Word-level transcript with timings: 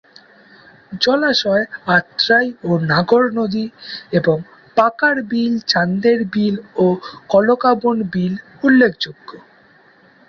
জলাশয় 1.01 1.65
আত্রাই 1.97 2.47
ও 2.63 2.69
নাগর 2.91 3.23
নদী 3.33 3.65
এবং 4.11 4.37
পাকার 4.77 5.15
বিল, 5.23 5.53
চান্দের 5.67 6.19
বিল 6.33 6.55
ও 6.75 6.85
কাকলাবন 7.31 7.97
বিল 8.13 8.33
উল্লেখযোগ্য। 8.63 9.29